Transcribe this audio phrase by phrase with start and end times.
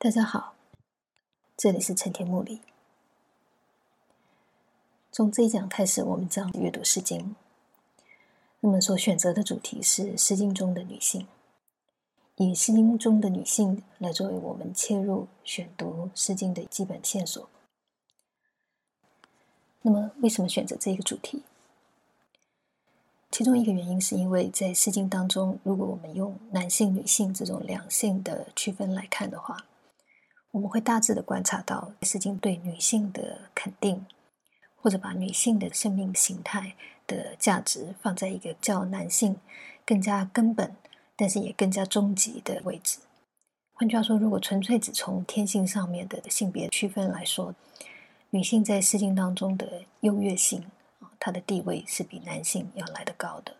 [0.00, 0.54] 大家好，
[1.56, 2.60] 这里是陈天木里。
[5.10, 7.20] 从这一讲开始，我们将阅读《诗经》。
[8.60, 11.26] 那么，所选择的主题是《诗经》中的女性，
[12.36, 17.48] 以《诗经》中的女性来作为我们切入选读《诗经》的基本线索。
[19.82, 21.42] 那么，为什么选择这个主题？
[23.32, 29.66] 其中一个原因是因为在《诗经》当中，如果我们用男性、女性这种两性的区分来看的话，
[30.58, 34.04] 我们会大致的观察到《诗经》对女性的肯定，
[34.74, 36.74] 或者把女性的生命形态
[37.06, 39.36] 的价值放在一个较男性
[39.86, 40.74] 更加根本，
[41.14, 42.98] 但是也更加终极的位置。
[43.72, 47.54] 换句话说，如果纯粹只从天性上面的性别区分来说，
[48.30, 50.64] 女性在《诗经》当中的优越性
[50.98, 53.54] 啊，她的地位是比男性要来得高的。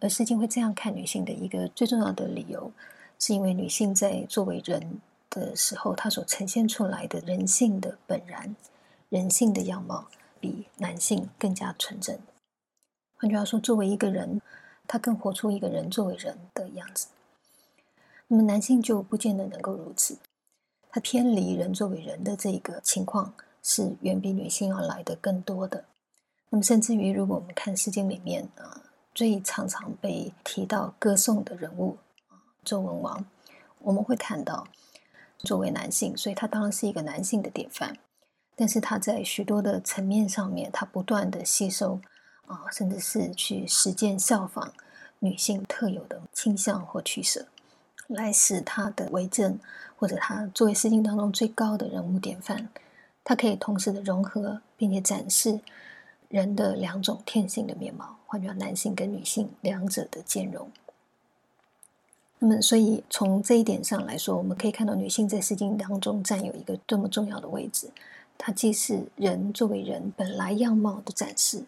[0.00, 2.72] 而《诗经》会这样看女性的一个最重要的理由，
[3.18, 5.02] 是因为女性在作为人。
[5.40, 8.56] 的时候，他所呈现出来的人性的本然、
[9.08, 10.08] 人性的样貌，
[10.40, 12.18] 比男性更加纯真。
[13.16, 14.40] 换句话说，作为一个人，
[14.86, 17.08] 他更活出一个人作为人的样子。
[18.28, 20.18] 那么，男性就不见得能够如此，
[20.90, 25.84] 他偏离人作为人的这个情况，是远比女性要来的更多的。
[26.50, 28.82] 那么，甚至于，如果我们看《诗经》里面啊，
[29.14, 31.98] 最常常被提到歌颂的人物
[32.28, 33.24] 啊，周文王，
[33.80, 34.66] 我们会看到。
[35.38, 37.96] 作为男性，所以他当然是一个男性的典范。
[38.58, 42.00] 但是他在许多的层面上面，他不断的吸收
[42.46, 44.72] 啊，甚至是去实践效仿
[45.18, 47.46] 女性特有的倾向或取舍，
[48.06, 49.58] 来使他的为政
[49.96, 52.68] 或者他作为事情当中最高的人物典范，
[53.22, 55.60] 他可以同时的融合并且展示
[56.28, 60.70] 人的两种天性的面貌，换句话男性跟女性两者的兼容。
[62.38, 67.88] 那么，所以从这一点上来说，我们可以看到女性在《诗经》当中占有一个多么重要的位置。
[68.36, 71.64] 它既是人作为人本来样貌的展示，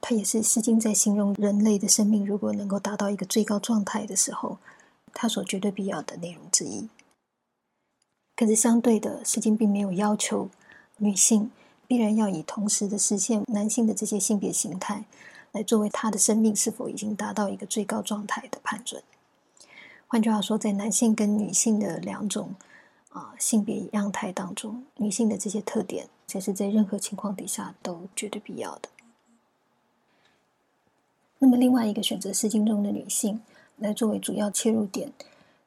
[0.00, 4.58] 它也是《诗经》在形容人类的生命如果能够达到一个最高状态的时候，
[5.12, 6.88] 它所绝对必要的内容之一。
[8.34, 10.48] 可是相对的，《诗经》并没有要求
[10.96, 11.52] 女性
[11.86, 15.04] 必然要以同时的实现男性的这些性别形态，
[15.52, 19.00] 来作为她的生命是否已经达到一个最高状态的判准。
[20.14, 22.54] 换句话说，在男性跟女性的两种
[23.08, 28.88] 啊性别样态当中，女性的这些特点，其实在任何情况底下都绝对必要的。
[31.40, 33.40] 那么，另外一个选择《诗经》中的女性
[33.78, 35.12] 来作为主要切入点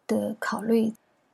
[0.08, 0.94] 的考虑，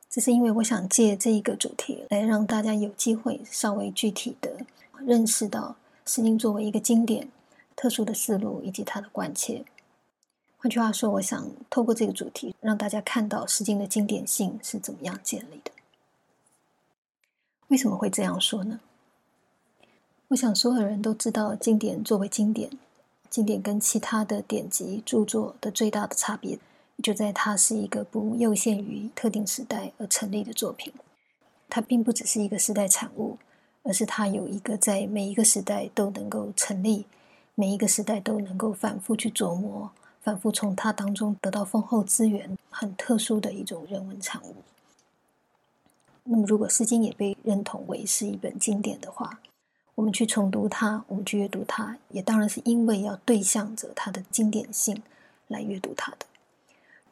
[0.10, 4.66] 这是因为我想借这一个主题来让大家有机会稍微具体的
[5.06, 5.76] 认识到
[6.12, 7.30] 《诗经》作为一个经典
[7.76, 9.64] 特殊的思路以及它的关切。
[10.64, 15.72] 换句话说，我想透过这个主题，让大家看到《诗经》的经典性是怎么样建立的。
[17.68, 18.80] 为什么会这样说呢？
[20.30, 22.72] 我想所有人都知道，经典作为经典，
[23.30, 26.58] 经典跟其他的典籍著作的最大的差别，
[27.04, 30.94] 就在它是一个不受限于特定时代而成立的作品。
[31.68, 33.38] 它并不只是一个时代产物，
[33.84, 37.06] 而是它有一个在每一个时代都能够成立，
[37.54, 39.92] 每一个时代都能够反复去琢磨。
[40.24, 44.56] 反复从它当中得到丰厚资源，很特殊的一种人文产物。
[46.24, 49.42] 那么，如果《诗经》也被认同为是一本经典的话，
[49.96, 55.04] 我们去重读它，我们去阅读它，也当然是因为要对象着它的经典性
[55.50, 56.20] 来阅读它的。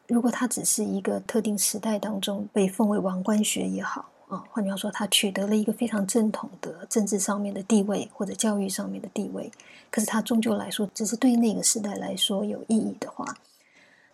[0.07, 4.09] 如果它只是一个特定时代当中被奉为王冠学也好。
[4.31, 9.51] 啊，换句话说，他取得了一个非常正统的政治上面的地位，或者教育上面的地位。
[9.89, 13.25] 可是，他终究来说，只是对那个时代来说有意义的话，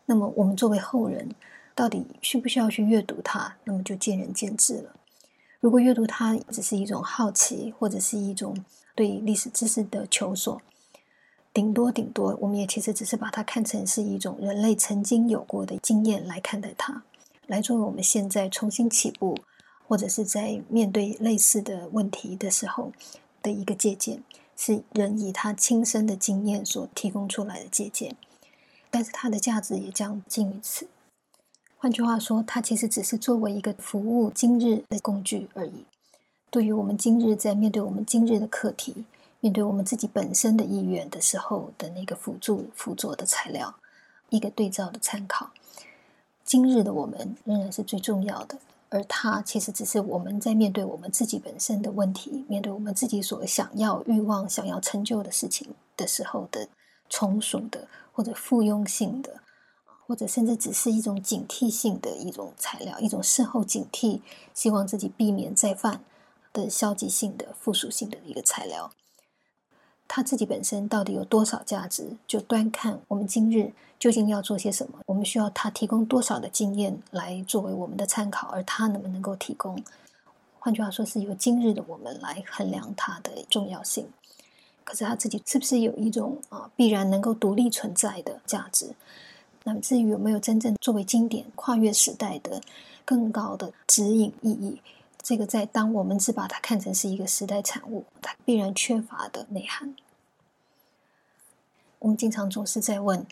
[0.07, 1.35] 那么我们作为后人，
[1.75, 3.57] 到底需不需要去阅读它？
[3.66, 4.95] 那么就见仁见智了。
[5.59, 8.57] 如果阅读它只是一种好奇，或者是一种
[8.95, 10.59] 对历史知识的求索，
[11.53, 17.03] 顶多顶多，我们也其实只是把它看成是一种人类曾经有过的经验来看待它，
[17.45, 19.37] 来作为我们现在重新起步。
[19.87, 22.91] 或者是在面对类似的问题的时候
[23.41, 24.22] 的一个借鉴，
[24.57, 28.16] 是人以他亲身的经验所提供出来的借鉴，
[28.91, 30.87] 但是它的价值也将近于此。
[31.78, 35.85] 换句话说，它其实只是作为一个服务今日的工具而已。
[36.49, 39.05] 对于我们今日在面对我们今日的课题，
[39.40, 43.75] 面对我们自己本身的意愿的时候的那个辅助辅佐的材料，
[44.29, 45.51] 一个对照的参考。
[46.43, 48.57] 今日的我们仍然是最重要的。
[48.89, 56.69] 而它其实只是我们在面对我们自己本身的问题，面对我们自己所想要、欲望、想要成就的事情的时候的
[57.09, 59.41] 从属的或者附庸性的，
[60.05, 64.22] 或者甚至只是一种警惕性的一种材料，一种事后警惕，
[64.53, 66.03] 希望自己避免再犯
[66.53, 68.90] 的消极性的附属性的一个材料。
[70.17, 74.97] 它自己本身到底有多少价值，就端看我们今日究竟要做些什么。
[75.05, 79.79] 我们需要它提供多少的经验来作为我们的参考，而它能不能够提供？
[80.58, 84.08] 换句话说，是由今日的我们来衡量它的重要性。
[84.84, 88.90] 可是它自己是不是有一种啊必然能够独立存在的价值？
[89.66, 92.59] 那么至于有没有真正作为经典跨越时代的
[93.05, 94.81] 更高的指引意义？
[95.22, 99.93] 这个在当我们只把它看成是一个时代产物，它必然缺乏的内涵。
[101.99, 103.26] 我们经常总是在问：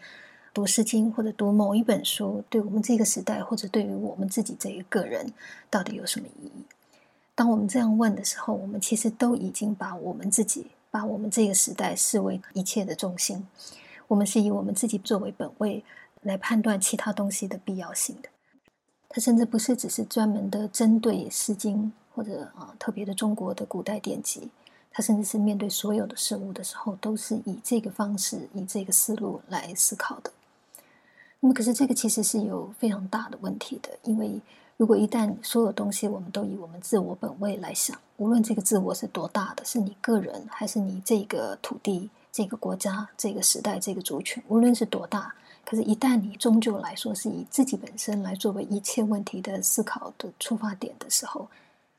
[0.53, 5.31] 读《诗经》或者读某一本书，对我们这个时代，或者对于我们自己这一个人，
[5.69, 6.65] 到底有什么意义？
[7.35, 13.45] 当我们这样问的时候，我们其实都已经把我们自己、把我们这个时代视为一切的中心。
[14.07, 15.83] 我们是以我们自己作为本位
[16.21, 18.29] 来判断其他东西的必要性的。
[19.09, 24.49] 它甚至不是只是专门的针对《诗经》或者啊特别的中国的古代典籍，
[24.97, 30.31] 他甚至是面对所有的事物的时候，都是以这个方式、以这个思路来思考的。
[31.41, 34.39] 那么，可是这个其实是有非常大的问题的，因为
[34.77, 45.35] 如果一旦所有东西我们都以我们自我本位来想，无论这个自我是多大的，是你个人还是你这个土地、这个国家、这个时代、这个族群，无论是多大。
[45.65, 51.49] 可是，一旦你终究来说是以自己本身来作为一切问题的思考的出发点的时候，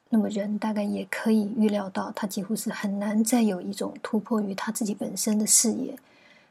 [0.08, 5.98] 那么人大概也可以预料到，他几乎是很难再有一种突破于他自己本身的视野，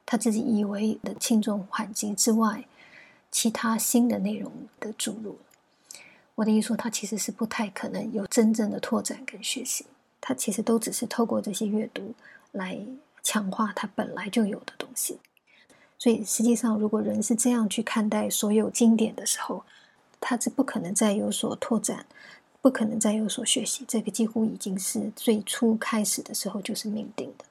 [0.05, 2.65] 他自己以为的轻重缓急之外，
[3.31, 5.37] 其他新的内容的注入。
[6.35, 9.85] 我的意思说，他其实是不太可能有真正的拓展跟学习，
[10.19, 12.13] 他其实都只是透过这些阅读
[12.51, 12.77] 来
[13.23, 15.17] 强化他本来就有的东西。
[15.97, 19.63] 所以，实际上，如果人是这样去看待所有经典的时候，
[20.19, 22.05] 他是不可能再有所拓展，
[22.65, 23.85] 不可能再有所学习。
[23.87, 27.45] 这个几乎已经是最初开始的时候就是命定的。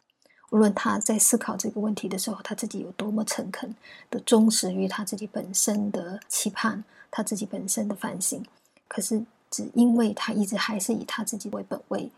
[0.50, 3.72] 无论他在思考这个问题的时候，他自己有多么诚恳
[4.10, 6.82] 的忠实于他自己本身的期盼，
[7.12, 8.44] 他自己本身的反省，
[8.88, 12.10] 可是只因为他一直还是以他自己为本位，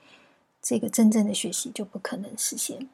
[0.63, 2.89] 这个真正的学习就不可能实现。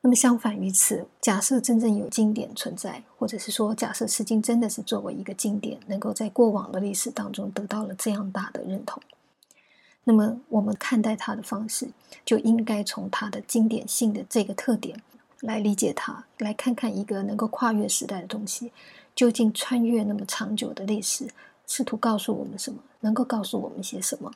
[0.00, 9.02] 那么相反于此，假设真正有经典存在，或者是说，假设《诗经》真的是作为一个经典，能够在过往的历史当中得到了这样大的认同，
[10.04, 11.88] 那么我们看待它的方式，
[12.24, 15.02] 就应该从它的经典性的这个特点
[15.40, 18.70] 来理解它，来看看一个能够跨越时代的东西，
[19.16, 21.28] 究竟穿越那么长久的历史，
[21.66, 24.30] 试图告诉我们什么，能够告诉我们些什么。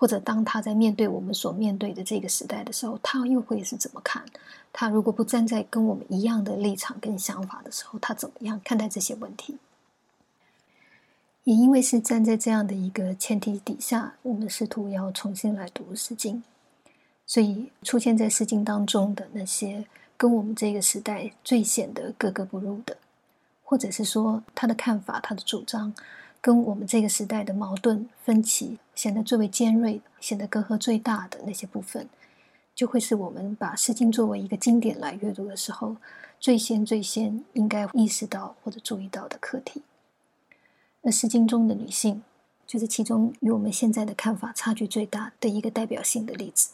[0.00, 4.24] 或者当他在面对我们所面对的这个时代的时候，他又会是怎么看？
[4.72, 9.58] 他如果不站在跟我们一样的立场跟想法的时候，他怎么样看待这些问题？
[11.44, 16.36] 也因为是站在这样的一个前提底下，我们试图要重新来读《诗经》，
[17.26, 19.84] 所以出现在《诗经》当中的那些
[20.16, 22.96] 跟我们这个时代最显得格格不入的，
[23.62, 25.92] 或者是说他的看法、他的主张。
[26.42, 32.06] 跟我们这个时代的矛盾分歧显得最为尖锐、显得隔阂最大的那些部分，
[32.74, 35.96] 就会是我们把《诗经》作为一个经典来阅读的时候，
[36.38, 39.80] 最先、最先应该意识到或者注意到的课题。
[41.00, 42.22] 那《诗经》中的女性，
[42.66, 46.68] 就是其中与我们现在的看法差距最大的一个代表性的例子。